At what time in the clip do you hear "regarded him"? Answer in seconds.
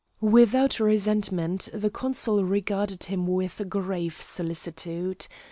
2.43-3.27